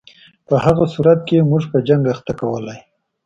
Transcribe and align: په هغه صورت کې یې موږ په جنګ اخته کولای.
په 0.47 0.55
هغه 0.65 0.85
صورت 0.93 1.19
کې 1.27 1.33
یې 1.39 1.47
موږ 1.51 1.63
په 1.71 1.77
جنګ 1.87 2.03
اخته 2.13 2.33
کولای. 2.41 2.79